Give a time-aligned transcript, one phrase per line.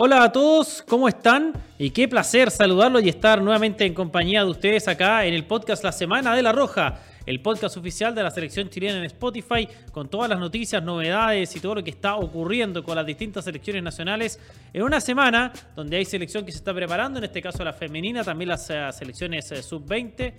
[0.00, 1.54] Hola a todos, ¿cómo están?
[1.76, 5.82] Y qué placer saludarlos y estar nuevamente en compañía de ustedes acá en el podcast
[5.82, 10.08] La Semana de la Roja, el podcast oficial de la selección chilena en Spotify, con
[10.08, 14.38] todas las noticias, novedades y todo lo que está ocurriendo con las distintas selecciones nacionales
[14.72, 18.22] en una semana donde hay selección que se está preparando, en este caso la femenina,
[18.22, 20.32] también las eh, selecciones eh, sub-20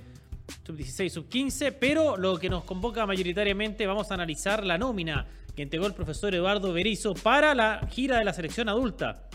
[0.66, 5.86] sub-16, sub-15, pero lo que nos convoca mayoritariamente vamos a analizar la nómina que entregó
[5.86, 9.26] el profesor Eduardo Berizo para la gira de la selección adulta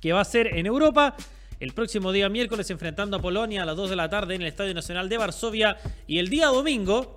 [0.00, 1.16] que va a ser en Europa.
[1.60, 4.48] El próximo día miércoles enfrentando a Polonia a las 2 de la tarde en el
[4.48, 5.76] Estadio Nacional de Varsovia.
[6.06, 7.16] Y el día domingo,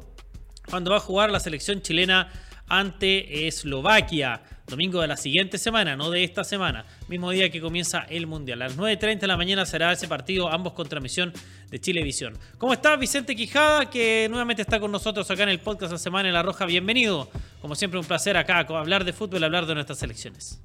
[0.70, 2.32] cuando va a jugar la selección chilena
[2.68, 4.42] ante Eslovaquia.
[4.68, 6.86] Domingo de la siguiente semana, no de esta semana.
[7.08, 8.64] Mismo día que comienza el Mundial.
[8.64, 11.34] A las 9.30 de la mañana será ese partido, ambos con transmisión
[11.70, 12.36] de Chilevisión.
[12.58, 13.90] ¿Cómo estás, Vicente Quijada?
[13.92, 16.66] Que nuevamente está con nosotros acá en el podcast La Semana en La Roja.
[16.66, 17.30] Bienvenido.
[17.62, 20.60] Como siempre, un placer acá hablar de fútbol, hablar de nuestras selecciones.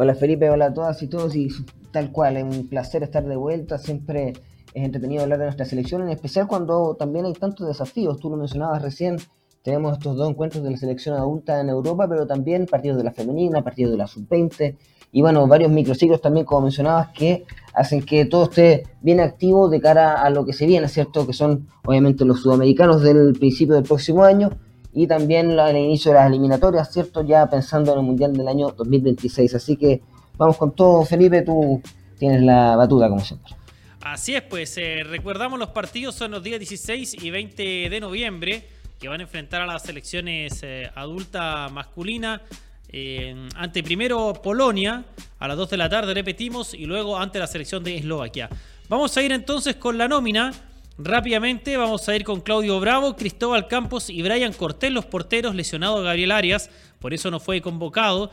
[0.00, 1.48] Hola Felipe, hola a todas y todos y
[1.90, 4.28] tal cual, es un placer estar de vuelta, siempre
[4.72, 8.36] es entretenido hablar de nuestra selección, en especial cuando también hay tantos desafíos, tú lo
[8.36, 9.16] mencionabas recién,
[9.62, 13.10] tenemos estos dos encuentros de la selección adulta en Europa, pero también partidos de la
[13.10, 14.76] femenina, partidos de la sub-20
[15.10, 19.80] y bueno, varios microciclos también, como mencionabas, que hacen que todo esté bien activo de
[19.80, 21.26] cara a lo que se viene, ¿cierto?
[21.26, 24.50] Que son obviamente los sudamericanos del principio del próximo año
[24.92, 27.22] y también el inicio de las eliminatorias, ¿cierto?
[27.24, 29.54] Ya pensando en el Mundial del año 2026.
[29.54, 30.02] Así que
[30.36, 31.82] vamos con todo, Felipe, tú
[32.18, 33.54] tienes la batuta como siempre.
[34.00, 38.68] Así es, pues eh, recordamos los partidos son los días 16 y 20 de noviembre
[38.98, 42.42] que van a enfrentar a las selecciones eh, adulta masculina.
[43.54, 45.04] Ante primero Polonia
[45.38, 48.48] a las 2 de la tarde, repetimos, y luego ante la selección de Eslovaquia.
[48.88, 50.50] Vamos a ir entonces con la nómina
[51.00, 56.02] Rápidamente vamos a ir con Claudio Bravo, Cristóbal Campos y Brian Cortés, los porteros, lesionado
[56.02, 58.32] Gabriel Arias, por eso no fue convocado.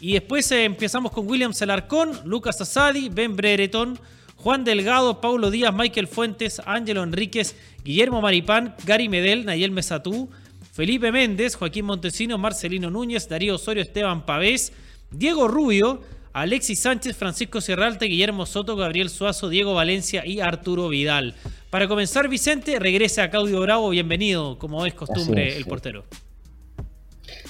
[0.00, 3.98] Y después eh, empezamos con William Celarcón, Lucas Asadi, Ben Brereton,
[4.36, 10.30] Juan Delgado, Paulo Díaz, Michael Fuentes, Ángelo Enríquez, Guillermo Maripán, Gary Medel, Nayel Mesatú,
[10.72, 14.72] Felipe Méndez, Joaquín Montesino, Marcelino Núñez, Darío Osorio, Esteban Pavés,
[15.10, 16.00] Diego Rubio,
[16.32, 21.34] Alexis Sánchez, Francisco Serralte, Guillermo Soto, Gabriel Suazo, Diego Valencia y Arturo Vidal.
[21.68, 26.04] Para comenzar, Vicente, regresa a Claudio Bravo, bienvenido, como es costumbre, el portero.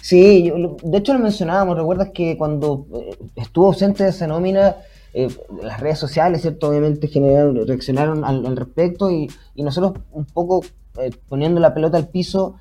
[0.00, 4.76] Sí, de hecho lo mencionábamos, recuerdas que cuando eh, estuvo ausente de esa nómina,
[5.14, 5.28] eh,
[5.62, 6.68] las redes sociales, ¿cierto?
[6.68, 10.64] Obviamente generaron, reaccionaron al, respecto y, nosotros un poco
[10.98, 12.56] eh, poniendo la pelota al piso,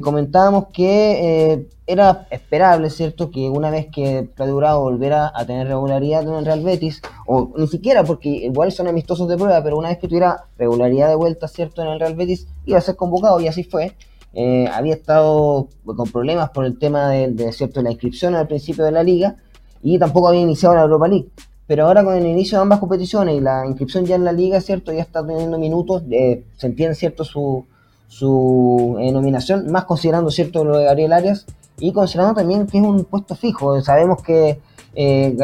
[0.00, 6.22] comentábamos que era esperable, ¿cierto?, que una vez que Claudio Bravo volviera a tener regularidad
[6.22, 9.88] en el Real Betis, o ni siquiera porque igual son amistosos de prueba, pero una
[9.88, 13.40] vez que tuviera regularidad de vuelta, ¿cierto?, en el Real Betis, iba a ser convocado
[13.40, 13.94] y así fue.
[14.34, 18.92] Eh, había estado con problemas por el tema de, ¿cierto?, la inscripción al principio de
[18.92, 19.36] la liga
[19.82, 21.28] y tampoco había iniciado la Europa League.
[21.66, 24.60] Pero ahora con el inicio de ambas competiciones y la inscripción ya en la liga,
[24.60, 27.64] ¿cierto?, ya está teniendo minutos, eh, se entiende, ¿cierto?, su,
[28.08, 31.46] su eh, nominación, más considerando, ¿cierto?, lo de Gabriel Arias
[31.78, 33.80] y considerando también que es un puesto fijo.
[33.82, 34.58] Sabemos que
[34.94, 35.36] eh,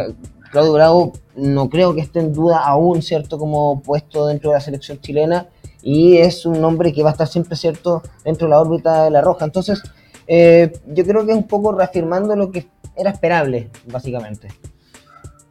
[0.50, 4.60] Claudio Bravo no creo que esté en duda aún, ¿cierto?, como puesto dentro de la
[4.60, 5.46] selección chilena
[5.82, 9.10] y es un nombre que va a estar siempre, ¿cierto?, dentro de la órbita de
[9.10, 9.44] la Roja.
[9.44, 9.82] Entonces,
[10.26, 12.66] eh, yo creo que es un poco reafirmando lo que
[12.96, 14.48] era esperable, básicamente.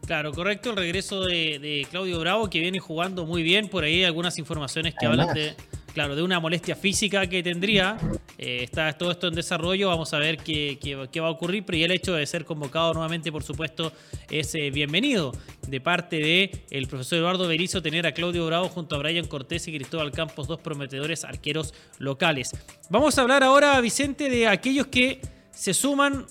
[0.05, 4.37] Claro, correcto, el regreso de, Claudio Bravo, que viene jugando muy bien, por ahí algunas
[4.37, 5.55] informaciones que hablan de
[5.93, 7.97] claro, de una molestia física que tendría.
[8.37, 10.77] Eh, está todo esto en desarrollo, vamos a ver qué,
[11.21, 13.93] va a ocurrir, pero ya el hecho de ser convocado nuevamente, por supuesto,
[14.29, 15.31] es eh, bienvenido
[15.67, 19.67] de parte del el profesor Eduardo Berizo tener a Claudio Bravo junto a Brian Cortés
[19.67, 22.51] y Cristóbal Campos, dos prometedores arqueros locales.
[22.89, 25.21] Vamos a hablar ahora, Vicente, de aquellos que
[25.51, 26.25] se suman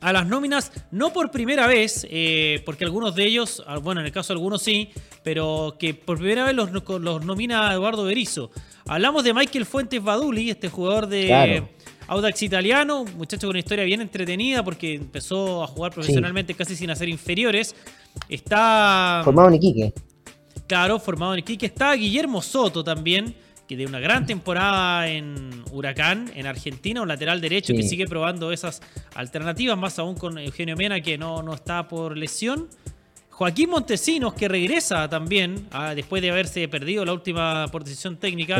[0.00, 4.06] a las nóminas, no por primera vez, eh, porque algunos de ellos, ah, bueno, en
[4.06, 4.90] el caso de algunos sí,
[5.22, 8.50] pero que por primera vez los, los nomina Eduardo Berizo.
[8.86, 11.64] Hablamos de Michael Fuentes Baduli, este jugador de
[12.08, 16.90] Audax Italiano, muchacho con una historia bien entretenida porque empezó a jugar profesionalmente casi sin
[16.90, 17.74] hacer inferiores.
[18.28, 19.22] Está.
[19.24, 19.92] Formado en Iquique.
[20.68, 21.66] Claro, formado en Iquique.
[21.66, 23.34] Está Guillermo Soto también
[23.66, 28.52] que de una gran temporada en Huracán, en Argentina, un lateral derecho que sigue probando
[28.52, 28.80] esas
[29.14, 32.68] alternativas, más aún con Eugenio Mena que no, no está por lesión.
[33.30, 38.58] Joaquín Montesinos, que regresa también ah, después de haberse perdido la última posición técnica.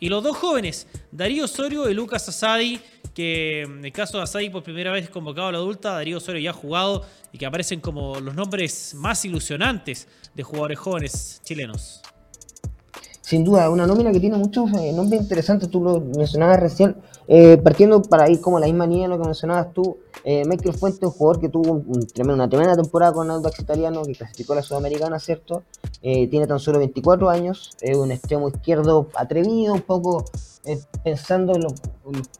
[0.00, 2.80] Y los dos jóvenes, Darío Osorio y Lucas Asadi,
[3.14, 6.40] que en el caso de Asadi por primera vez convocado a la adulta, Darío Osorio
[6.40, 12.00] ya ha jugado y que aparecen como los nombres más ilusionantes de jugadores jóvenes chilenos.
[13.24, 17.56] Sin duda, una nómina que tiene muchos eh, nombres interesantes, tú lo mencionabas recién, eh,
[17.56, 21.12] partiendo para ir como la misma línea lo que mencionabas tú, eh, Michael Fuente, un
[21.12, 25.62] jugador que tuvo una tremenda temporada con Audax Italiano, que clasificó a la Sudamericana, ¿cierto?
[26.02, 30.26] tiene tan solo 24 años, es un extremo izquierdo atrevido, un poco
[31.02, 31.72] pensando en los,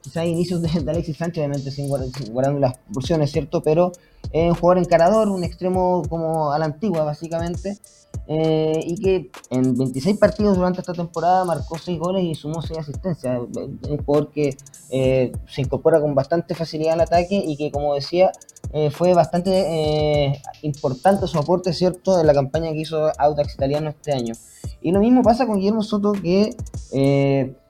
[0.03, 3.63] quizás inicios de, Alexis Sánchez, obviamente sin, guardando las proporciones, ¿cierto?
[3.63, 3.93] Pero
[4.31, 7.79] es un jugador encarador, un extremo como a la antigua, básicamente.
[8.27, 12.79] Eh, y que en 26 partidos durante esta temporada marcó 6 goles y sumó 6
[12.79, 13.41] asistencias.
[13.89, 14.57] Un jugador que
[14.91, 18.33] eh, se incorpora con bastante facilidad al ataque y que, como decía,
[18.73, 24.13] eh, fue bastante importante su aporte, ¿cierto?, en la campaña que hizo Audax Italiano este
[24.13, 24.35] año.
[24.81, 26.57] Y lo mismo pasa con Guillermo Soto, que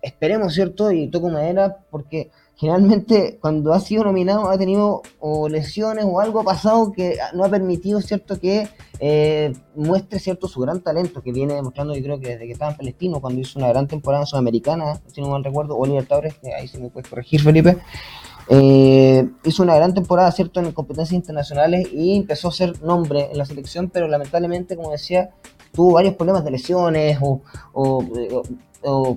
[0.02, 6.04] esperemos, ¿cierto?, y toco madera, porque generalmente cuando ha sido nominado ha tenido o lesiones
[6.06, 8.68] o algo pasado que no ha permitido cierto que
[9.00, 12.70] eh, muestre cierto su gran talento que viene demostrando yo creo que desde que estaba
[12.70, 16.68] en Palestino cuando hizo una gran temporada sudamericana si no mal recuerdo o Libertadores ahí
[16.68, 17.78] sí me puedes corregir Felipe.
[18.48, 23.38] Eh, hizo una gran temporada cierto en competencias internacionales y empezó a ser nombre en
[23.38, 25.30] la selección pero lamentablemente como decía
[25.72, 27.40] tuvo varios problemas de lesiones o,
[27.72, 28.42] o o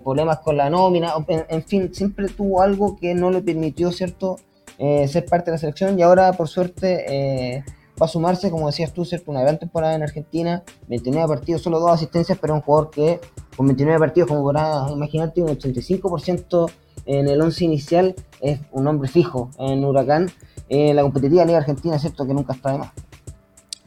[0.04, 4.38] problemas con la nómina, en, fin, siempre tuvo algo que no le permitió, ¿cierto?,
[4.78, 7.64] eh, ser parte de la selección y ahora, por suerte, eh,
[8.00, 11.80] va a sumarse, como decías tú, ¿cierto?, una gran temporada en Argentina, 29 partidos, solo
[11.80, 13.20] dos asistencias, pero un jugador que
[13.56, 16.72] con 29 partidos, como podrás imaginarte, un 85%
[17.06, 20.30] en el 11 inicial, es un hombre fijo en Huracán.
[20.70, 22.92] en la competitiva Liga Argentina, ¿cierto?, que nunca está de más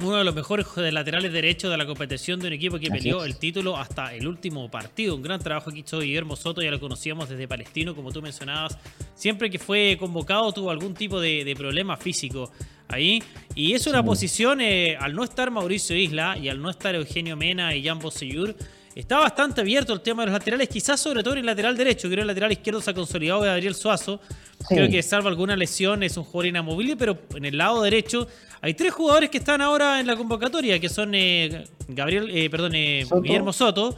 [0.02, 3.36] uno de los mejores laterales derechos de la competición de un equipo que peleó el
[3.36, 5.14] título hasta el último partido.
[5.14, 8.78] Un gran trabajo que hizo Guillermo Soto, ya lo conocíamos desde Palestino, como tú mencionabas.
[9.14, 12.50] Siempre que fue convocado tuvo algún tipo de, problema físico
[12.88, 13.22] ahí.
[13.54, 17.36] Y es una posición, eh, al no estar Mauricio Isla y al no estar Eugenio
[17.36, 18.56] Mena y Jan Bosellur,
[18.94, 22.08] Está bastante abierto el tema de los laterales, quizás sobre todo en el lateral derecho.
[22.08, 24.20] Creo que el lateral izquierdo se ha consolidado Gabriel Suazo.
[24.68, 28.26] Creo que salvo alguna lesión es un jugador inamovible, pero en el lado derecho
[28.60, 32.74] hay tres jugadores que están ahora en la convocatoria, que son eh, Gabriel, eh, perdón,
[32.74, 33.94] eh, Guillermo Soto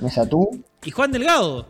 [0.85, 1.67] y Juan Delgado.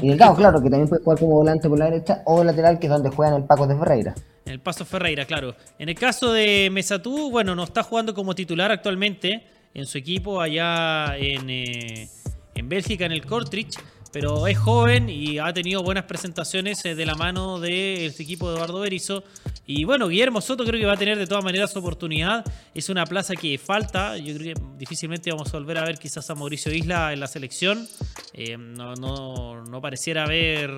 [0.00, 2.86] y Delgado, claro, que también puede jugar como volante por la derecha o lateral, que
[2.86, 4.14] es donde juegan el Paco de Ferreira.
[4.46, 5.56] En el Paso Ferreira, claro.
[5.76, 10.40] En el caso de Mesatú, bueno, no está jugando como titular actualmente en su equipo
[10.40, 12.08] allá en, eh,
[12.54, 13.78] en Bélgica, en el Kortrijk,
[14.10, 18.48] pero es joven y ha tenido buenas presentaciones eh, de la mano de este equipo
[18.48, 19.22] de Eduardo Berizzo.
[19.66, 22.42] Y bueno, Guillermo Soto creo que va a tener de todas maneras su oportunidad.
[22.74, 24.16] Es una plaza que falta.
[24.16, 27.26] Yo creo que difícilmente vamos a volver a ver quizás a Mauricio Isla en la
[27.26, 27.86] selección.
[28.32, 30.70] Eh, no, no, no, pareciera haber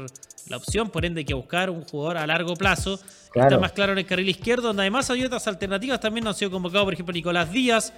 [0.49, 2.99] la opción, por ende hay que buscar un jugador a largo plazo.
[3.33, 6.01] Está más claro en el carril izquierdo, donde además hay otras alternativas.
[6.01, 7.93] También no han sido convocados, por ejemplo, Nicolás Díaz.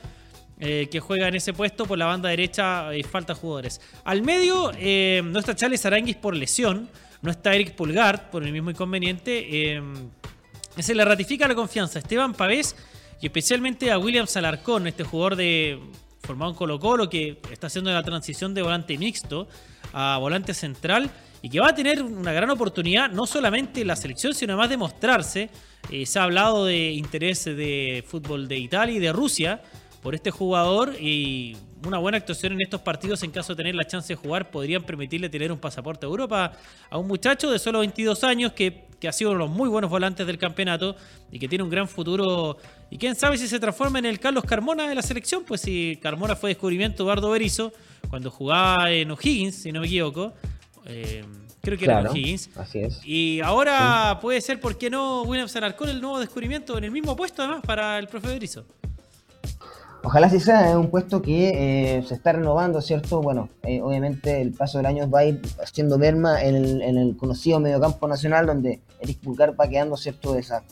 [0.62, 1.86] Eh, que juega en ese puesto.
[1.86, 3.80] Por la banda derecha y falta jugadores.
[4.04, 6.88] Al medio eh, no está Charles Aranguis por lesión.
[7.22, 9.46] No está Eric Pulgar por el mismo inconveniente.
[9.50, 9.82] Eh,
[10.78, 12.76] se le ratifica la confianza a Esteban Pavés
[13.20, 15.78] y especialmente a William Salarcón, este jugador de
[16.22, 19.48] formado en Colo Colo que está haciendo la transición de volante mixto
[19.92, 21.10] a volante central
[21.42, 24.70] y que va a tener una gran oportunidad no solamente en la selección sino además
[24.70, 25.50] de mostrarse.
[26.04, 29.60] se ha hablado de interés de fútbol de Italia y de Rusia
[30.02, 31.56] por este jugador y
[31.86, 34.82] una buena actuación en estos partidos en caso de tener la chance de jugar podrían
[34.82, 36.52] permitirle tener un pasaporte a Europa
[36.88, 39.90] a un muchacho de solo 22 años que, ha sido uno de los muy buenos
[39.90, 40.94] volantes del campeonato
[41.32, 42.58] y que tiene un gran futuro.
[42.90, 45.98] Y quién sabe si se transforma en el Carlos Carmona de la selección pues si
[46.02, 47.72] Carmona fue descubrimiento de Eduardo Berizzo
[48.10, 50.34] cuando jugaba en O'Higgins si no me equivoco.
[50.84, 51.24] Eh,
[51.62, 52.50] creo que era O'Higgins.
[52.56, 53.00] así es.
[53.02, 57.16] Y ahora puede ser por qué no William Sanarcón el nuevo descubrimiento en el mismo
[57.16, 58.66] puesto además para el profe Berizzo
[60.02, 63.20] Ojalá sí sea, es un puesto que eh, se está renovando, ¿cierto?
[63.20, 67.60] Bueno, eh, obviamente el paso del año va a ir haciendo merma en el, conocido
[67.60, 70.32] mediocampo nacional, donde Eric Pulgar va quedando, ¿cierto?
[70.32, 70.64] De esa,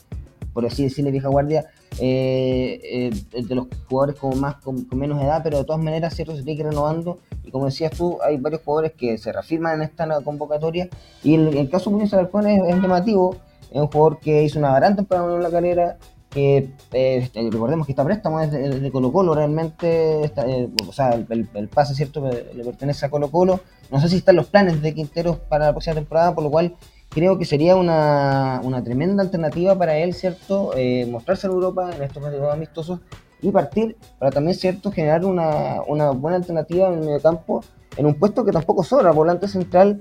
[0.55, 1.67] por así decirle, vieja guardia,
[2.01, 6.35] eh, de los jugadores con, más, con, menos edad, pero de todas maneras, ¿cierto?
[6.35, 7.19] Se tiene que ir renovando.
[7.45, 10.89] Y como decías tú, hay varios jugadores que se reafirman en esta convocatoria.
[11.23, 13.37] Y el, el caso de Muñoz Alarcón es, es llamativo,
[13.71, 15.99] es un jugador que hizo una gran temporada en la carrera,
[16.31, 21.69] que eh, recordemos que esta préstamo es de, Colo Colo, realmente, eh, o sea, el,
[21.69, 23.61] pase, ¿cierto?, le pertenece a Colo Colo.
[23.91, 26.75] No sé si están los planes de Quinteros para la próxima temporada, por lo cual
[27.09, 32.23] creo que sería una, tremenda alternativa para él, ¿cierto?, eh, mostrarse en Europa en estos
[32.23, 33.01] partidos amistosos
[33.41, 35.81] y partir para también, ¿cierto?, generar una,
[36.13, 37.65] buena alternativa en el mediocampo
[37.97, 40.01] en un puesto que tampoco sobra, volante central,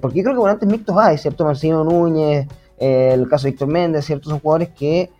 [0.00, 2.48] porque yo creo que volantes mixtos hay, ¿cierto?, Marcino Núñez,
[2.78, 5.10] el caso de Víctor Méndez, ¿cierto?, son jugadores que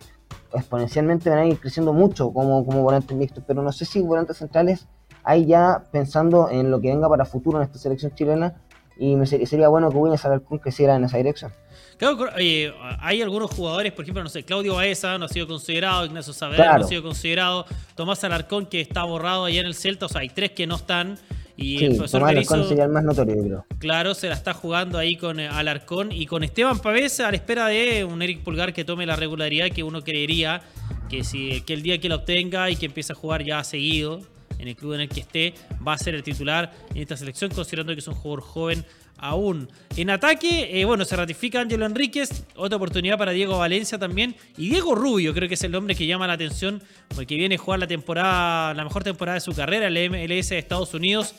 [0.53, 4.37] exponencialmente van a ir creciendo mucho como, como volantes mixtos, pero no sé si volantes
[4.37, 4.87] centrales
[5.23, 8.61] ahí ya pensando en lo que venga para futuro en esta selección chilena
[8.99, 11.51] y me sería bueno que Williams Alarcón creciera en esa dirección.
[11.97, 16.33] Claro, hay algunos jugadores, por ejemplo, no sé, Claudio Baeza no ha sido considerado, Ignacio
[16.33, 20.09] Saavedra no ha sido considerado, Tomás Alarcón que está borrado allá en el Celta, o
[20.09, 21.17] sea, hay tres que no están.
[21.57, 23.65] Y el profesor Tomás sería el más notorio, creo.
[23.79, 27.37] Claro, se la está jugando ahí con eh, Alarcón y con Esteban Pavés a la
[27.37, 30.61] espera de un Eric Pulgar que tome la regularidad que uno creería
[31.09, 34.21] que, si, que el día que la obtenga y que empiece a jugar ya seguido,
[34.59, 35.53] en el club en el que esté,
[35.85, 38.85] va a ser el titular en esta selección, considerando que es un jugador joven
[39.17, 39.69] aún.
[39.95, 44.35] En ataque, eh, bueno, se ratifica Ángelo Enríquez, otra oportunidad para Diego Valencia también.
[44.57, 46.81] Y Diego Rubio, creo que es el hombre que llama la atención,
[47.15, 50.59] porque viene a jugar la temporada, la mejor temporada de su carrera, el MLS de
[50.59, 51.33] Estados Unidos,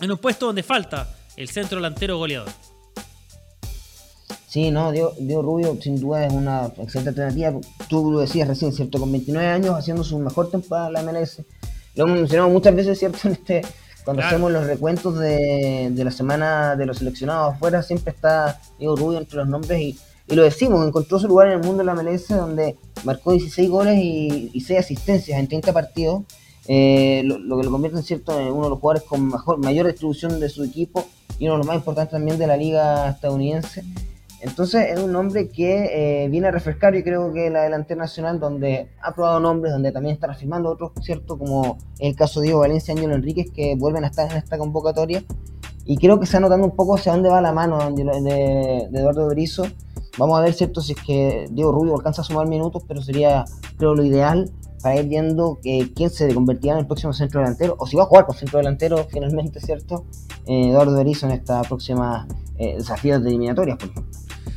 [0.00, 2.50] en un puesto donde falta el centro delantero goleador.
[4.46, 7.58] Sí, no, Diego, Rubio sin duda es una excelente alternativa.
[7.88, 8.98] Tú lo decías recién, ¿cierto?
[8.98, 11.42] Con 29 años haciendo su mejor temporada en la MLS
[11.94, 13.18] lo hemos mencionado muchas veces, ¿cierto?
[13.24, 13.62] En este,
[14.04, 18.96] cuando hacemos los recuentos de, de, la semana de los seleccionados afuera, siempre está Diego
[18.96, 21.84] Rubio entre los nombres y, y, lo decimos, encontró su lugar en el mundo de
[21.84, 26.22] la MLS donde marcó 16 goles y, y 6 asistencias en 30 partidos,
[26.68, 30.38] eh, lo, que lo convierte cierto en uno de los jugadores con mejor, mayor distribución
[30.38, 31.06] de su equipo
[31.38, 33.84] y uno de los más importantes también de la liga estadounidense.
[34.42, 38.40] Entonces es un nombre que eh, viene a refrescar, yo creo que la delantera nacional,
[38.40, 41.38] donde ha probado nombres, donde también está afirmando otros, ¿cierto?
[41.38, 44.58] Como el caso de Diego Valencia y Ángelo Enríquez, que vuelven a estar en esta
[44.58, 45.22] convocatoria.
[45.84, 49.28] Y creo que se está notando un poco hacia dónde va la mano de, Eduardo
[49.28, 49.64] Berizzo.
[50.18, 50.80] Vamos a ver, ¿cierto?
[50.80, 53.44] Si es que Diego Rubio alcanza a sumar minutos, pero sería,
[53.78, 54.50] creo, lo ideal
[54.82, 58.02] para ir viendo que, quién se convertirá en el próximo centro delantero, o si va
[58.02, 60.06] a jugar con centro delantero finalmente, ¿cierto?
[60.46, 62.26] Eh, Eduardo Berizzo en esta próxima
[62.58, 64.12] eh, desafío de eliminatorias, por ejemplo.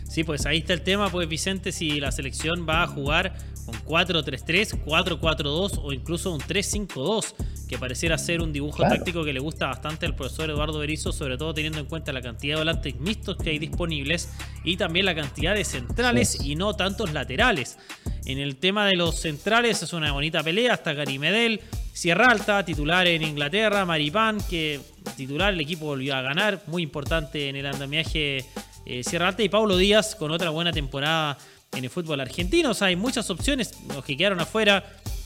[0.10, 3.75] Sí, pues ahí está el tema, pues Vicente, si la selección va a jugar con
[3.86, 7.34] 4-3-3, 4-4-2 o incluso un 3-5-2,
[7.67, 11.38] que pareciera ser un dibujo táctico que le gusta bastante al profesor Eduardo Berizzo, sobre
[11.38, 14.29] todo teniendo en cuenta la cantidad de volantes mixtos que hay disponibles
[14.63, 17.77] y también la cantidad de centrales y no tantos laterales.
[18.25, 21.62] En el tema de los centrales es una bonita pelea, hasta Gary Medel,
[21.93, 24.79] Sierra Alta, titular en Inglaterra, Maripán, que
[25.15, 28.45] titular el equipo volvió a ganar, muy importante en el andamiaje
[28.86, 31.38] eh, Sierra Alta y Pablo Díaz con otra buena temporada
[31.75, 32.72] en el fútbol argentino.
[32.72, 34.84] O sea, hay muchas opciones, los que quedaron afuera.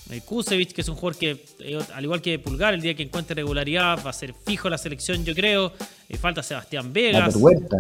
[0.10, 3.04] Eh, Kusevich, que es un jugador que, eh, al igual que Pulgar, el día que
[3.04, 5.72] encuentre regularidad va a ser fijo la selección, yo creo.
[6.20, 7.36] falta Sebastián Vegas.
[7.36, 7.78] Huerta.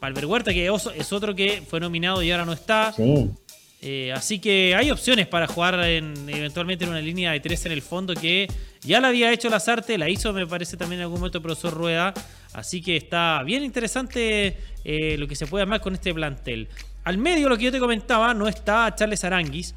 [0.00, 2.92] Valver Huerta, que es otro que fue nominado y ahora no está.
[2.92, 3.30] Sí.
[4.12, 8.14] así que hay opciones para jugar eventualmente en una línea de tres en el fondo
[8.14, 8.48] que
[8.82, 11.74] ya la había hecho Lazarte, la hizo me parece también en algún momento el profesor
[11.74, 12.14] Rueda.
[12.52, 16.68] Así que está bien interesante eh, lo que se puede armar con este plantel.
[17.08, 19.72] Al medio, lo que yo te comentaba, no está Charles Aranguis.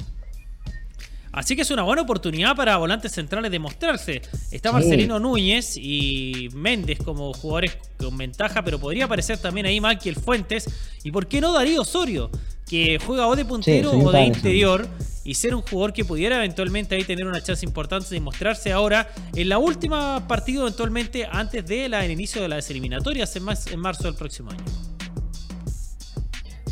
[1.31, 4.21] Así que es una buena oportunidad para volantes centrales de mostrarse.
[4.51, 10.17] Está Marcelino Núñez y Méndez como jugadores con ventaja, pero podría aparecer también ahí Maquiel
[10.17, 10.67] Fuentes.
[11.05, 12.29] ¿Y por qué no Darío Osorio?
[12.67, 14.85] Que juega o de puntero o de interior
[15.23, 19.09] y ser un jugador que pudiera eventualmente ahí tener una chance importante de mostrarse ahora
[19.33, 24.15] en la última partido eventualmente antes del inicio de las eliminatorias en, en marzo del
[24.15, 24.90] próximo año.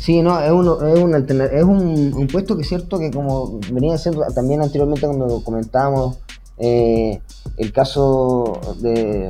[0.00, 3.92] Sí, no, es, uno, es, un, es un, puesto que es cierto que como venía
[3.92, 6.20] diciendo también anteriormente cuando comentábamos
[6.56, 7.20] eh,
[7.58, 9.28] el caso de,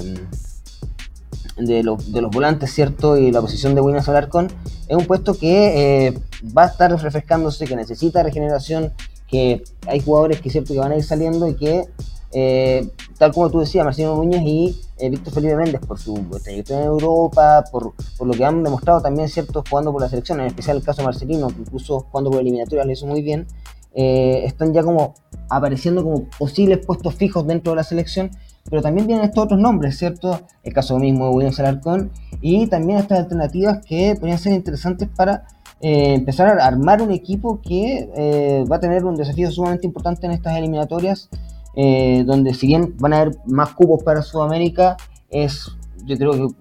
[1.56, 3.18] de, de, los volantes, ¿cierto?
[3.18, 4.46] Y la posición de Williams Alarcón,
[4.86, 6.18] es un puesto que eh,
[6.56, 8.92] va a estar refrescándose, que necesita regeneración,
[9.26, 11.86] que hay jugadores que cierto que van a ir saliendo y que,
[12.32, 12.88] eh,
[13.20, 16.88] tal como tú decías, Marcelo Núñez y eh, Víctor Felipe Méndez, por su trayectoria en
[16.88, 20.78] Europa, por, por, lo que han demostrado también, cierto, jugando por la selección, en especial
[20.78, 23.46] el caso de Marcelino, que incluso jugando por eliminatoria le hizo muy bien,
[23.94, 25.12] eh, están ya como
[25.50, 28.30] apareciendo como posibles puestos fijos dentro de la selección,
[28.70, 30.40] pero también vienen estos otros nombres, ¿cierto?
[30.62, 32.10] El caso mismo de William Salarcón
[32.40, 35.46] y también estas alternativas que podrían ser interesantes para
[35.82, 40.24] eh, empezar a armar un equipo que eh, va a tener un desafío sumamente importante
[40.24, 41.28] en estas eliminatorias,
[41.76, 44.96] eh, donde si bien van a haber más cupos para Sudamérica,
[45.28, 45.70] es,
[46.04, 46.54] yo creo que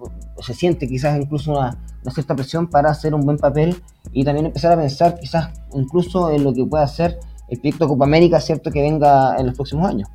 [0.43, 1.77] se siente quizás incluso una,
[2.13, 3.75] cierta presión para hacer un buen papel
[4.11, 8.05] y también empezar a pensar quizás incluso en lo que pueda hacer el proyecto Copa
[8.05, 10.09] América, cierto que venga en los próximos años.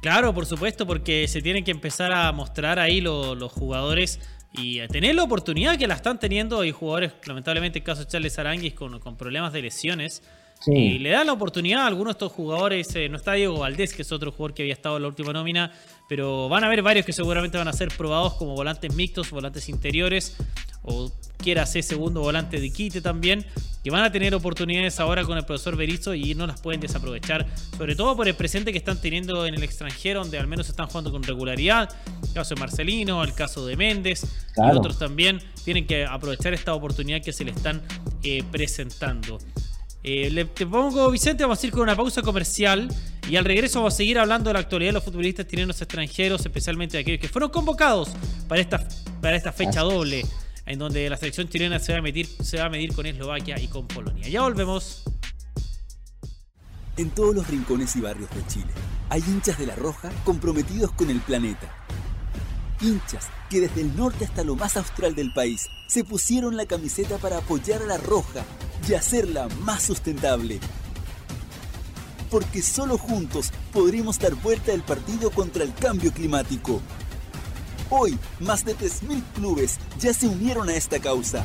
[0.00, 4.20] Claro, por supuesto, porque se tienen que empezar a mostrar ahí los jugadores
[4.52, 6.60] y a tener la oportunidad que la están teniendo.
[6.60, 10.22] Hay jugadores, lamentablemente, el caso de Charles Aranguis, con, con problemas de lesiones.
[10.66, 12.94] Y le dan la oportunidad a algunos de estos jugadores.
[12.96, 15.32] Eh, no está Diego Valdés, que es otro jugador que había estado en la última
[15.32, 15.72] nómina.
[16.08, 19.68] Pero van a haber varios que seguramente van a ser probados como volantes mixtos, volantes
[19.68, 20.36] interiores
[20.84, 23.44] o quiera ser segundo volante de Quite también,
[23.82, 27.46] que van a tener oportunidades ahora con el profesor Berizzo y no las pueden desaprovechar,
[27.76, 30.86] sobre todo por el presente que están teniendo en el extranjero, donde al menos están
[30.86, 31.94] jugando con regularidad.
[32.22, 34.24] El caso de Marcelino, el caso de Méndez
[34.56, 37.82] y otros también tienen que aprovechar esta oportunidad que se le están
[38.22, 39.38] eh, presentando.
[40.04, 42.94] Eh, le, te pongo, Vicente, vamos a ir con una pausa comercial
[43.28, 46.42] y al regreso vamos a seguir hablando de la actualidad de los futbolistas chilenos extranjeros,
[46.42, 48.10] especialmente de aquellos que fueron convocados
[48.46, 48.86] para esta,
[49.22, 50.26] para esta fecha doble
[50.66, 53.58] en donde la selección chilena se va a medir, se va a medir con Eslovaquia
[53.58, 54.28] y con Polonia.
[54.28, 55.04] Ya volvemos.
[56.98, 58.70] En todos los rincones y barrios de Chile
[59.08, 61.72] hay hinchas de la Roja comprometidos con el planeta.
[62.84, 67.18] Hinchas que desde el norte hasta lo más austral del país se pusieron la camiseta
[67.18, 68.44] para apoyar a la Roja
[68.88, 70.60] y hacerla más sustentable.
[72.30, 76.80] Porque solo juntos podremos dar vuelta al partido contra el cambio climático.
[77.90, 81.44] Hoy, más de 3.000 clubes ya se unieron a esta causa.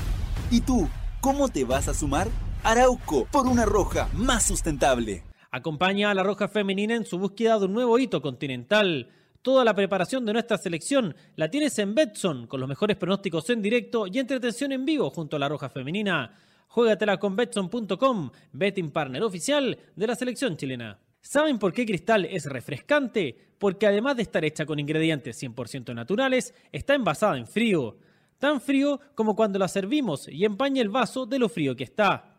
[0.52, 0.90] ¿Y tú,
[1.22, 2.28] cómo te vas a sumar?
[2.64, 5.24] Arauco, por una roja más sustentable.
[5.52, 9.10] Acompaña a la Roja Femenina en su búsqueda de un nuevo hito continental.
[9.42, 13.62] Toda la preparación de nuestra selección la tienes en Betson, con los mejores pronósticos en
[13.62, 16.34] directo y entretención en vivo junto a la Roja Femenina.
[16.68, 21.00] Juégatela con Betson.com, betting partner oficial de la selección chilena.
[21.22, 23.36] ¿Saben por qué Cristal es refrescante?
[23.58, 27.98] Porque además de estar hecha con ingredientes 100% naturales, está envasada en frío.
[28.40, 32.38] Tan frío como cuando la servimos y empaña el vaso de lo frío que está.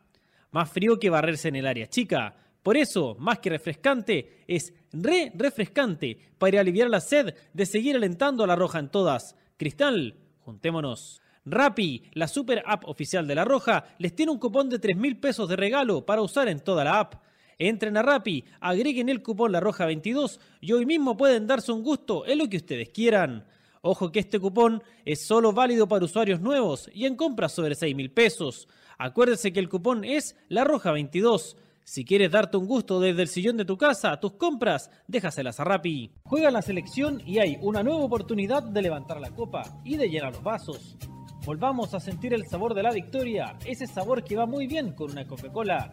[0.50, 2.36] Más frío que barrerse en el área chica.
[2.62, 8.44] Por eso, más que refrescante, es re refrescante para aliviar la sed de seguir alentando
[8.44, 9.36] a la roja en todas.
[9.56, 11.20] Cristal, juntémonos.
[11.46, 15.16] Rappi, la super app oficial de la Roja, les tiene un cupón de 3 mil
[15.18, 17.14] pesos de regalo para usar en toda la app.
[17.58, 21.82] Entren a Rappi, agreguen el cupón La Roja 22 y hoy mismo pueden darse un
[21.82, 23.46] gusto en lo que ustedes quieran.
[23.82, 27.96] Ojo que este cupón es solo válido para usuarios nuevos y en compras sobre 6
[27.96, 28.68] mil pesos.
[28.98, 31.56] Acuérdense que el cupón es La Roja 22.
[31.84, 35.64] Si quieres darte un gusto desde el sillón de tu casa, tus compras, déjaselas a
[35.64, 36.12] Rappi.
[36.24, 40.32] Juega la selección y hay una nueva oportunidad de levantar la copa y de llenar
[40.32, 40.96] los vasos.
[41.44, 45.10] Volvamos a sentir el sabor de la victoria, ese sabor que va muy bien con
[45.10, 45.92] una Coca-Cola.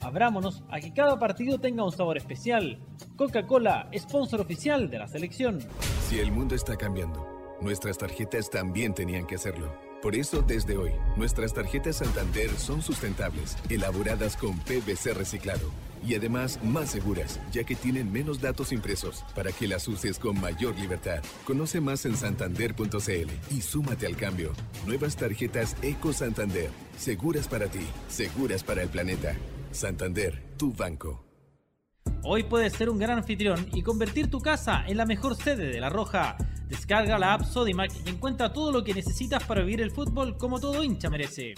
[0.00, 2.78] Abrámonos a que cada partido tenga un sabor especial.
[3.16, 5.58] Coca-Cola, sponsor oficial de la selección.
[6.08, 7.26] Si el mundo está cambiando,
[7.60, 9.93] nuestras tarjetas también tenían que hacerlo.
[10.04, 15.70] Por eso, desde hoy, nuestras tarjetas Santander son sustentables, elaboradas con PVC reciclado
[16.06, 20.38] y además más seguras, ya que tienen menos datos impresos para que las uses con
[20.38, 21.22] mayor libertad.
[21.46, 24.52] Conoce más en santander.cl y súmate al cambio.
[24.86, 29.34] Nuevas tarjetas Eco Santander, seguras para ti, seguras para el planeta.
[29.70, 31.24] Santander, tu banco.
[32.22, 35.80] Hoy puedes ser un gran anfitrión y convertir tu casa en la mejor sede de
[35.80, 36.36] La Roja.
[36.68, 40.58] Descarga la app Sodimac y encuentra todo lo que necesitas para vivir el fútbol como
[40.60, 41.54] todo hincha merece.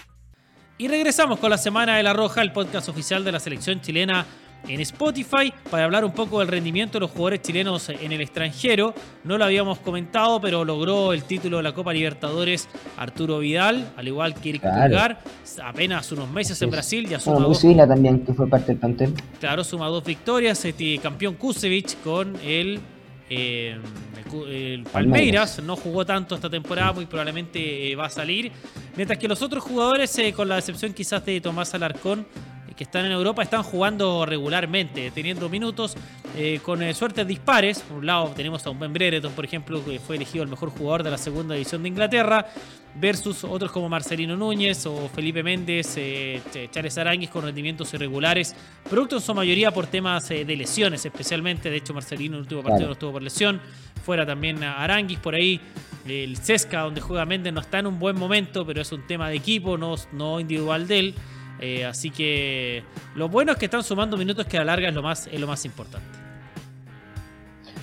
[0.79, 4.27] Y regresamos con la Semana de La Roja, el podcast oficial de la selección chilena
[4.69, 8.95] en Spotify para hablar un poco del rendimiento de los jugadores chilenos en el extranjero.
[9.25, 14.09] No lo habíamos comentado, pero logró el título de la Copa Libertadores Arturo Vidal, al
[14.09, 15.17] igual que Eric claro.
[15.63, 17.09] apenas unos meses en Brasil.
[17.09, 19.15] Ya suma dos, también, que fue parte del plantel.
[19.41, 20.65] Claro, suma dos victorias.
[20.65, 22.81] Este campeón Kusevich con el
[23.29, 23.79] eh,
[24.49, 28.53] el Palmeiras no jugó tanto esta temporada, muy probablemente eh, va a salir.
[28.97, 32.27] Mientras que los otros jugadores, eh, con la excepción quizás de Tomás Alarcón,
[32.75, 35.97] que están en Europa están jugando regularmente, teniendo minutos
[36.37, 37.81] eh, con eh, suertes dispares.
[37.81, 40.71] Por un lado tenemos a un Ben Brereton, por ejemplo, que fue elegido el mejor
[40.71, 42.47] jugador de la segunda división de Inglaterra,
[42.95, 48.55] versus otros como Marcelino Núñez o Felipe Méndez, eh, Charles Aranguis con rendimientos irregulares,
[48.89, 51.71] producto en su mayoría por temas de lesiones, especialmente.
[51.71, 53.61] De hecho, Marcelino en el último partido no estuvo por lesión.
[54.05, 55.61] Fuera también Aranguis por ahí.
[56.07, 59.29] El Cesca, donde juega Méndez, no está en un buen momento, pero es un tema
[59.29, 61.15] de equipo, no, no individual de él.
[61.61, 64.95] Eh, así que lo bueno es que están sumando minutos que a la larga es
[64.95, 66.07] lo más, es lo más importante.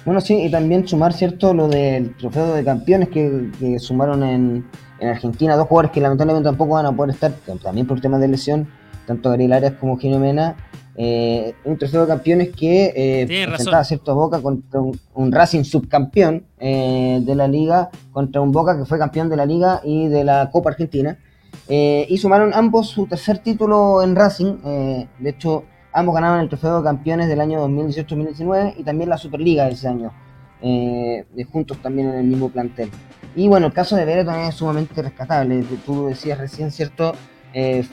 [0.06, 1.54] Bueno, sí, y también sumar, ¿cierto?
[1.54, 4.66] Lo del trofeo de campeones que, sumaron en,
[5.02, 8.70] Argentina, dos jugadores que lamentablemente tampoco van a poder estar, también por temas de lesión,
[9.06, 10.56] tanto Gabriel Arias como Gino Mena.
[10.96, 17.20] Eh, un trofeo de campeones que eh, presentaba cierto Boca contra un, Racing subcampeón eh,
[17.22, 20.50] de la liga, contra un Boca que fue campeón de la liga y de la
[20.52, 21.18] Copa Argentina.
[21.68, 24.58] Eh, y sumaron ambos su tercer título en Racing.
[24.66, 29.18] Eh, de hecho, ambos ganaron el trofeo de campeones del año 2018-2019 y también la
[29.18, 30.12] Superliga de ese año,
[30.62, 32.90] eh, juntos también en el mismo plantel.
[33.36, 35.64] Y bueno, el caso de también es sumamente rescatable.
[35.86, 37.14] Tú decías recién, ¿cierto?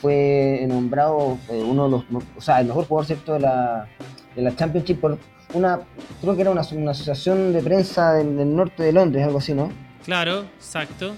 [0.01, 3.35] fue nombrado uno de los, o sea, el mejor jugador, ¿cierto?
[3.35, 3.87] De la,
[4.35, 5.19] de la Championship por
[5.53, 5.81] una,
[6.21, 9.71] creo que era una, asociación de prensa del norte de Londres, algo así, ¿no?
[10.05, 11.15] Claro, exacto.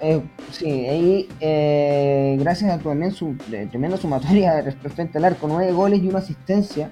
[0.00, 3.36] Eh, sí, ahí eh, gracias a también su
[3.70, 6.90] tremenda sumatoria frente al arco, nueve goles y una asistencia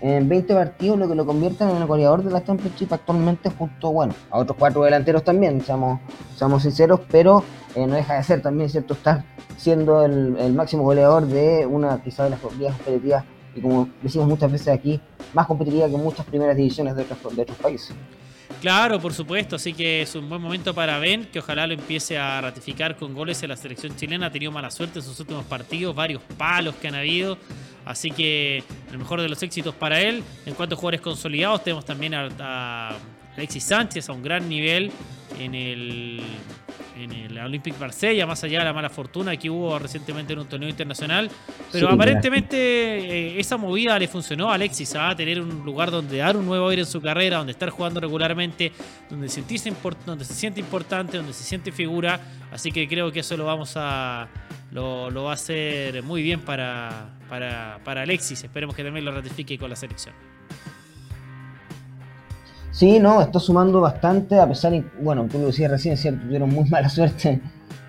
[0.00, 3.92] en 20 partidos, lo que lo convierte en el goleador de la Championship actualmente, junto
[3.92, 6.00] bueno, a otros cuatro delanteros también, seamos,
[6.36, 7.42] seamos sinceros, pero
[7.74, 9.24] eh, no deja de ser también cierto estar
[9.56, 14.50] siendo el, máximo goleador de una quizá de las ligas competitivas y como decimos muchas
[14.50, 15.00] veces aquí,
[15.34, 17.94] más competitiva que muchas primeras divisiones de otros, de otros países.
[18.60, 22.18] Claro, por supuesto, así que es un buen momento para Ben, que ojalá lo empiece
[22.18, 24.26] a ratificar con goles en la selección chilena.
[24.26, 27.38] Ha tenido mala suerte en sus últimos partidos, varios palos que han habido,
[27.86, 30.22] así que el mejor de los éxitos para él.
[30.44, 32.90] En cuanto a jugadores consolidados, tenemos también a
[33.34, 34.92] Alexis Sánchez a un gran nivel
[35.38, 36.20] en el
[37.04, 40.46] en el Olympic Marsella, más allá de la mala fortuna que hubo recientemente en un
[40.46, 41.30] torneo internacional.
[41.72, 46.36] Pero aparentemente eh, esa movida le funcionó a Alexis a tener un lugar donde dar
[46.36, 48.72] un nuevo aire en su carrera, donde estar jugando regularmente,
[49.08, 49.72] donde, sentirse
[50.06, 52.20] donde se siente importante, donde se siente figura.
[52.52, 54.28] Así que creo que eso lo vamos a.
[54.72, 58.44] Lo, va a hacer muy bien para, para, para Alexis.
[58.44, 60.14] Esperemos que también lo ratifique con la selección.
[62.80, 66.48] Sí, no, está sumando bastante, a pesar, de, bueno, tú lo decías recién, cierto, tuvieron
[66.48, 67.38] muy mala suerte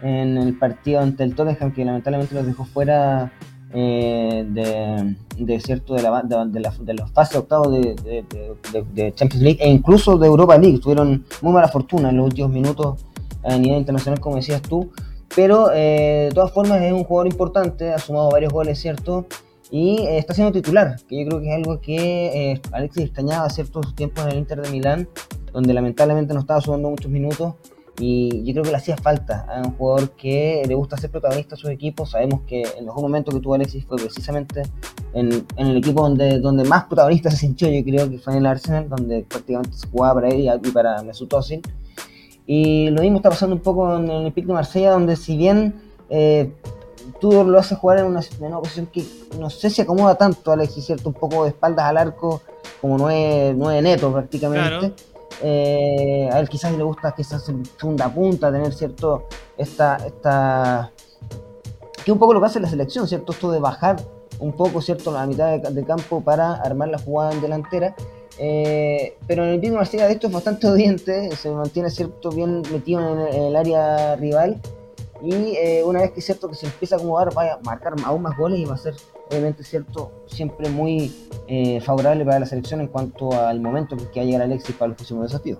[0.01, 3.31] en el partido ante el Tottenham, que lamentablemente los dejó fuera
[3.73, 10.27] eh, de, cierto de, la, de, los fases octavos de, Champions League e incluso de
[10.27, 10.79] Europa League.
[10.79, 13.05] Tuvieron muy mala fortuna en los últimos minutos
[13.45, 14.91] a nivel internacional, como decías tú.
[15.33, 19.25] Pero eh, de todas formas es un jugador importante, ha sumado varios goles, ¿cierto?
[19.71, 23.49] Y eh, está siendo titular, que yo creo que es algo que eh, Alexis extrañaba
[23.49, 25.07] ciertos tiempos en el Inter de Milán,
[25.53, 27.55] donde lamentablemente no estaba sumando muchos minutos
[27.97, 31.55] y yo creo que le hacía falta a un jugador que le gusta ser protagonista
[31.55, 32.11] de sus equipos.
[32.11, 34.63] Sabemos que en los momentos que tuvo Alexis fue precisamente
[35.13, 38.45] en, el equipo donde, donde más protagonista se sintió, yo creo que fue en el
[38.47, 41.61] Arsenal, donde prácticamente se jugaba para él y para Mesut Özil.
[42.45, 45.75] Y lo mismo está pasando un poco en el Pic de Marsella, donde si bien
[46.09, 46.51] eh,
[47.21, 48.21] Tudor lo hace jugar en una,
[48.59, 49.05] posición que
[49.39, 51.09] no sé si acomoda tanto a Alexis, ¿cierto?
[51.09, 52.41] Un poco de espaldas al arco,
[52.81, 54.91] como nueve, nueve netos prácticamente.
[55.43, 60.91] Eh, a él quizás le gusta quizás en segunda punta, tener cierto esta, esta
[62.03, 63.33] que un poco lo que hace la selección, ¿cierto?
[63.33, 63.97] Esto de bajar
[64.39, 65.11] un poco, ¿cierto?
[65.11, 67.95] La mitad de, campo para armar la jugada en delantera.
[68.39, 72.63] Eh, pero en el Pino García de esto es bastante odiante, se mantiene cierto bien
[72.71, 74.59] metido en el área rival
[75.23, 77.93] y eh, una vez que es cierto que se empieza a acomodar, vaya a marcar
[78.03, 78.95] aún más goles y va a ser,
[79.29, 81.13] obviamente, cierto, siempre muy
[81.47, 84.89] eh, favorable para la selección en cuanto al momento que va a llegar Alexis para
[84.89, 85.59] los próximos desafíos.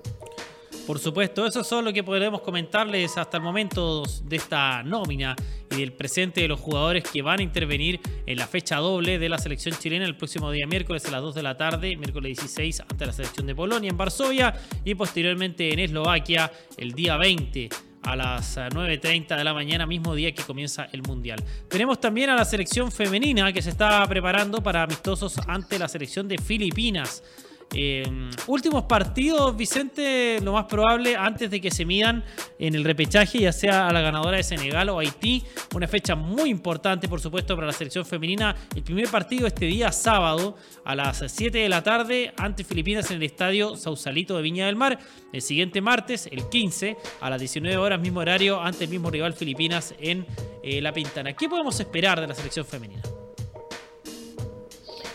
[0.87, 5.35] Por supuesto, eso es lo que podremos comentarles hasta el momento de esta nómina
[5.69, 9.29] y del presente de los jugadores que van a intervenir en la fecha doble de
[9.29, 12.81] la selección chilena el próximo día miércoles a las 2 de la tarde, miércoles 16
[12.81, 18.15] ante la selección de Polonia en Varsovia y posteriormente en Eslovaquia el día 20 a
[18.15, 21.43] las 9.30 de la mañana, mismo día que comienza el Mundial.
[21.67, 26.27] Tenemos también a la selección femenina que se está preparando para amistosos ante la selección
[26.27, 27.23] de Filipinas.
[27.73, 28.03] Eh,
[28.47, 32.23] últimos partidos, Vicente, lo más probable antes de que se midan
[32.59, 35.43] en el repechaje, ya sea a la ganadora de Senegal o Haití.
[35.73, 38.55] Una fecha muy importante, por supuesto, para la selección femenina.
[38.75, 43.17] El primer partido este día, sábado, a las 7 de la tarde, ante Filipinas en
[43.17, 44.99] el estadio Sausalito de Viña del Mar.
[45.31, 49.33] El siguiente martes, el 15, a las 19 horas, mismo horario, ante el mismo rival
[49.33, 50.25] Filipinas en
[50.63, 51.33] eh, La Pintana.
[51.33, 53.01] ¿Qué podemos esperar de la selección femenina?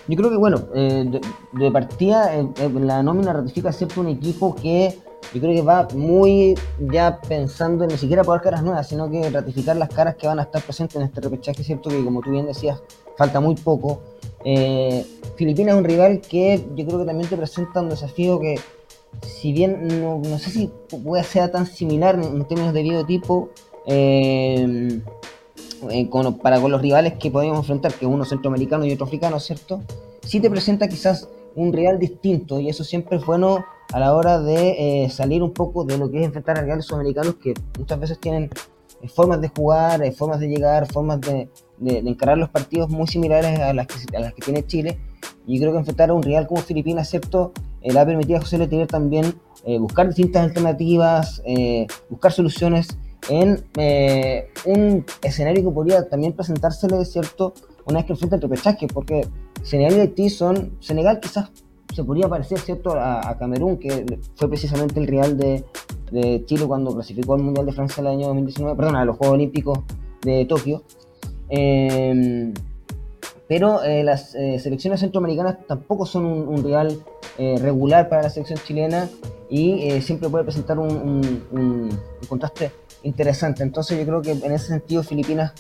[0.09, 1.21] Yo creo que, bueno, eh,
[1.53, 4.97] de, partida eh, eh, la nómina ratifica cierto un equipo que
[5.35, 9.29] yo creo que va muy ya pensando en ni siquiera poder caras nuevas, sino que
[9.29, 12.31] ratificar las caras que van a estar presentes en este repechaje, cierto que como tú
[12.31, 12.81] bien decías,
[13.17, 14.03] falta muy poco.
[15.35, 18.55] Filipinas es un rival que yo creo que también te presenta un desafío que,
[19.23, 20.71] si bien no, no sé si
[21.03, 23.51] puede ser tan similar en, términos de biotipo,
[23.87, 25.01] eh,
[25.91, 26.09] eh,
[26.43, 29.83] para con los rivales que podemos enfrentar, que uno centroamericano y otro africano, ¿cierto?
[30.23, 34.41] Sí te presenta quizás un rival distinto y eso siempre es bueno a la hora
[34.41, 38.01] de eh, salir un poco de lo que es enfrentar a rivales sudamericanos que muchas
[38.01, 38.51] veces tienen
[39.03, 43.73] eh, formas de jugar, formas de llegar, formas de, encarar los partidos muy similares a
[43.73, 44.99] las que, tiene Chile.
[45.47, 47.53] Y creo que enfrentar a un rival como Filipinas, ¿cierto?
[47.83, 49.35] le ha permitido a José Le también
[49.79, 51.43] buscar distintas alternativas,
[52.09, 57.55] buscar soluciones en eh, un escenario que podría también presentársele, ¿cierto?
[57.85, 59.27] Una vez que enfrenta el repechaje, porque
[59.63, 60.77] Senegal y Haití son.
[60.81, 61.51] Senegal quizás
[61.95, 65.65] se podría parecer, ¿cierto?, a, Camerún, que fue precisamente el rival de,
[66.45, 69.79] Chile cuando clasificó al Mundial de Francia el año 2019, perdón, a los Juegos Olímpicos
[70.23, 70.83] de Tokio.
[71.49, 72.55] Em,
[73.49, 77.03] pero eh, las eh, selecciones centroamericanas tampoco son un, un rival
[77.39, 79.11] regular para la selección chilena
[79.49, 81.91] y eh, siempre puede presentar un,
[82.29, 83.63] contraste interesante.
[83.63, 85.53] Entonces yo creo que en ese sentido Filipinas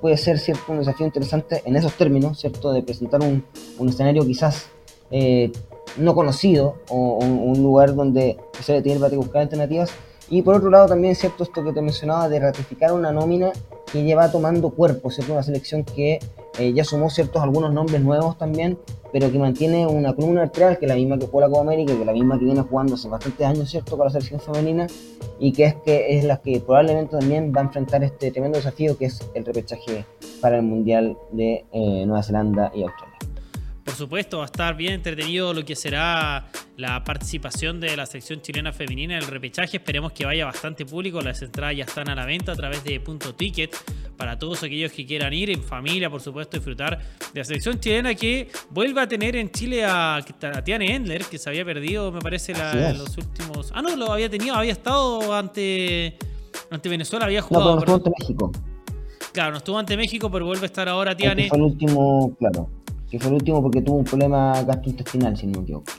[0.00, 3.44] puede ser cierto un desafío interesante en esos términos, cierto, de presentar un,
[3.88, 4.66] escenario quizás
[5.10, 5.52] eh,
[5.98, 9.90] no conocido o, un lugar donde se tiene para buscar alternativas.
[10.30, 13.52] Y por otro lado también cierto esto que te mencionaba de ratificar una nómina
[13.92, 15.32] que lleva tomando cuerpo, ¿cierto?
[15.32, 16.18] Una selección que
[16.58, 18.78] eh, ya sumó ciertos algunos nombres nuevos también,
[19.12, 21.92] pero que mantiene una columna vertebral que es la misma que jugó la Copa América,
[21.94, 23.96] que es la misma que viene jugando hace bastantes años, ¿cierto?
[23.96, 24.86] Con la selección femenina
[25.38, 28.96] y que es, que es la que probablemente también va a enfrentar este tremendo desafío
[28.96, 30.04] que es el repechaje
[30.40, 33.14] para el Mundial de eh, Nueva Zelanda y Australia.
[33.84, 36.46] Por supuesto, va a estar bien entretenido lo que será
[36.78, 39.76] la participación de la selección chilena femenina en el repechaje.
[39.76, 41.20] Esperemos que vaya bastante público.
[41.20, 43.76] Las entradas ya están a la venta a través de Punto Ticket
[44.16, 46.98] para todos aquellos que quieran ir en familia, por supuesto, disfrutar
[47.32, 50.24] de la selección chilena que vuelve a tener en Chile a,
[50.64, 52.54] Tiane Endler, que se había perdido, me parece,
[52.96, 53.70] los últimos.
[53.74, 56.16] Ah, no, lo había tenido, había estado ante,
[56.70, 57.74] ante Venezuela, había jugado.
[57.74, 58.52] No, pero no estuvo ante México.
[59.32, 61.48] Claro, no estuvo ante México, pero vuelve a estar ahora Tiane.
[61.48, 62.70] Fue el último, claro
[63.14, 65.92] que fue el último porque tuvo un problema gastrointestinal, si no me equivoco.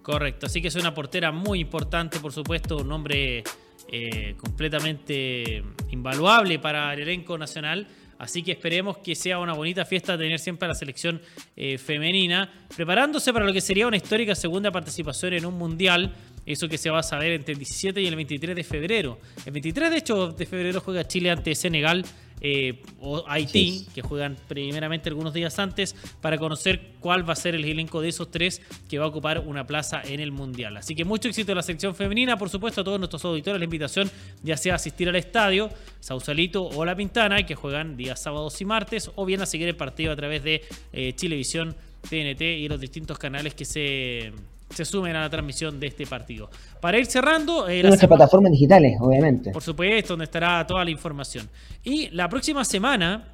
[0.00, 3.44] Correcto, así que es una portera muy importante, por supuesto, un nombre
[3.92, 7.86] eh, completamente invaluable para el elenco nacional.
[8.18, 11.20] Así que esperemos que sea una bonita fiesta tener siempre a la selección
[11.56, 16.14] eh, femenina, preparándose para lo que sería una histórica segunda participación en un mundial.
[16.46, 19.18] Eso que se va a saber entre el 17 y el 23 de febrero.
[19.44, 22.04] El 23, de hecho, de febrero juega Chile ante Senegal
[22.44, 27.54] eh, o Haití, que juegan primeramente algunos días antes, para conocer cuál va a ser
[27.54, 30.76] el elenco de esos tres que va a ocupar una plaza en el Mundial.
[30.76, 33.64] Así que mucho éxito en la sección femenina, por supuesto, a todos nuestros auditores la
[33.64, 34.10] invitación
[34.42, 38.64] ya sea a asistir al estadio, Sausalito o La Pintana, que juegan días sábados y
[38.64, 41.76] martes, o bien a seguir el partido a través de eh, Chilevisión,
[42.08, 44.32] TNT y los distintos canales que se
[44.72, 46.50] se sumen a la transmisión de este partido.
[46.80, 47.68] Para ir cerrando...
[47.68, 49.50] Eh, nuestras plataformas digitales, obviamente.
[49.50, 51.48] Por supuesto, donde estará toda la información.
[51.84, 53.28] Y la próxima semana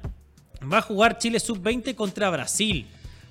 [0.71, 2.85] va a jugar Chile Sub-20 contra Brasil.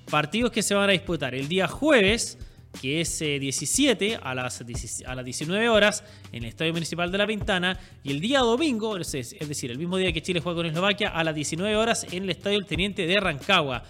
[0.09, 2.37] Partidos que se van a disputar el día jueves,
[2.81, 4.63] que es 17 eh, a las,
[5.05, 8.97] a las 19 horas en el Estadio Municipal de La Ventana, y el día domingo,
[8.97, 12.23] es, decir, el mismo día que Chile juega con Eslovaquia, a las 19 horas en
[12.23, 13.83] el Estadio El Teniente de Rancagua.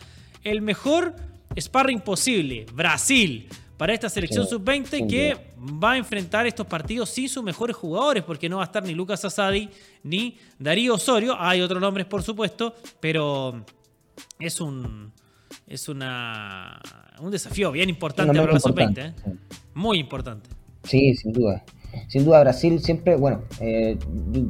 [0.43, 1.15] El mejor
[1.57, 3.47] sparring posible, Brasil
[3.79, 5.37] para esta selección sub-20 que
[5.81, 8.93] va a enfrentar estos partidos sin sus mejores jugadores, porque no va a estar ni
[8.93, 9.69] Lucas Asadi
[10.03, 11.37] ni Darío Osorio.
[11.39, 13.63] Hay otros nombres, por supuesto, pero
[14.37, 15.13] es un
[15.65, 16.81] es una
[17.21, 18.97] un desafío bien importante para la sub-20.
[18.97, 19.13] ¿eh?
[19.75, 20.49] Muy importante.
[20.83, 21.63] Sí, sin duda.
[22.09, 23.97] Sin duda, Brasil siempre, bueno, eh,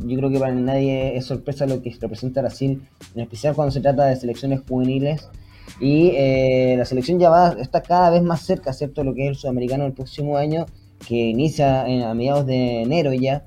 [0.07, 2.81] yo, creo que para nadie es sorpresa lo que representa Brasil,
[3.13, 5.29] en especial cuando se trata de selecciones juveniles
[5.79, 9.29] y eh, la selección ya va, está cada vez más cerca, ¿cierto?, lo que es
[9.29, 10.65] el sudamericano del próximo año,
[11.07, 13.45] que inicia a mediados de enero ya.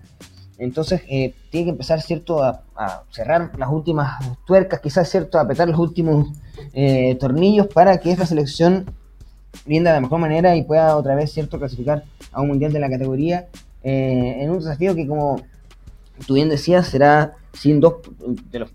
[0.58, 2.62] Entonces eh, tiene que empezar, ¿cierto?, a,
[3.10, 6.28] cerrar las últimas tuercas, quizás, ¿cierto?, a apretar los últimos
[6.72, 8.86] eh, tornillos para que esta selección
[9.66, 12.80] rinda de la mejor manera y pueda otra vez, ¿cierto?, clasificar a un mundial de
[12.80, 13.48] la categoría
[13.84, 15.42] en un desafío que, como
[16.26, 17.94] tú bien decías, será sin dos
[18.50, 18.70] de los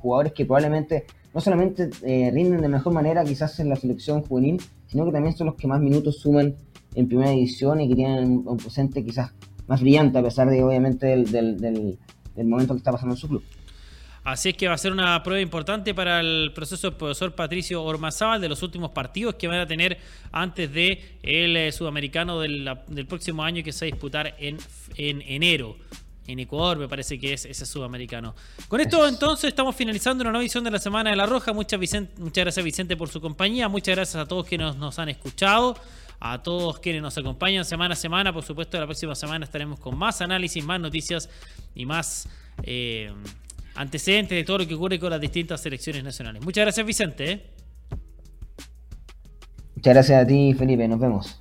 [0.00, 4.60] jugadores que probablemente no solamente eh, rinden de mejor manera quizás en la selección juvenil,
[4.88, 6.54] sino que también son los que más minutos suman
[6.94, 9.32] en primera división y que tienen un presente quizás
[9.68, 11.98] más brillante a pesar de obviamente del,
[12.44, 13.44] momento que está pasando en su club.
[14.24, 17.82] Así es que va a ser una prueba importante para el proceso del profesor Patricio
[17.82, 19.98] Ormazábal de los últimos partidos que van a tener
[20.30, 22.68] antes de el eh, sudamericano del,
[23.08, 24.58] próximo año que se va a disputar en,
[24.96, 25.76] en enero
[26.32, 28.34] en Ecuador, me parece que es ese sudamericano.
[28.68, 31.52] Con esto entonces estamos finalizando una nueva edición de la Semana de la Roja.
[31.52, 31.80] Muchas,
[32.18, 35.76] muchas gracias Vicente por su compañía, muchas gracias a todos quienes nos, han escuchado,
[36.20, 38.32] a todos quienes nos acompañan semana a semana.
[38.32, 41.28] Por supuesto, la próxima semana estaremos con más análisis, más noticias
[41.74, 42.28] y más
[42.62, 43.12] eh,
[43.74, 46.44] antecedentes de todo lo que ocurre con las distintas selecciones nacionales.
[46.44, 47.32] Muchas gracias Vicente.
[47.32, 47.46] ¿eh?
[49.74, 51.40] Muchas gracias a ti Felipe, nos vemos.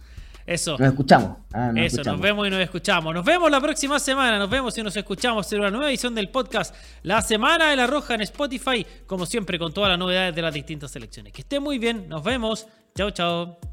[0.50, 0.78] Eso.
[0.80, 1.38] Nos escuchamos.
[1.54, 3.14] Ah, Eso, nos vemos y nos escuchamos.
[3.14, 4.40] Nos vemos la próxima semana.
[4.40, 7.86] Nos vemos y nos escuchamos en una nueva edición del podcast La Semana de la
[7.86, 11.34] Roja en Spotify, como siempre, con todas las novedades de las distintas selecciones.
[11.34, 12.10] Que esté muy bien.
[12.10, 12.66] Nos vemos.
[12.96, 13.69] Chao, chao.